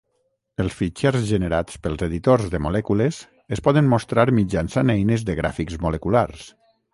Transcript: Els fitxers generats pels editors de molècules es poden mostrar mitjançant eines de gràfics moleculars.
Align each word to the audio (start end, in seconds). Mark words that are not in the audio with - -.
Els 0.61 0.75
fitxers 0.77 1.25
generats 1.31 1.77
pels 1.83 2.03
editors 2.07 2.47
de 2.53 2.61
molècules 2.67 3.19
es 3.59 3.61
poden 3.69 3.93
mostrar 3.93 4.27
mitjançant 4.39 4.95
eines 4.95 5.27
de 5.29 5.37
gràfics 5.43 5.79
moleculars. 5.87 6.49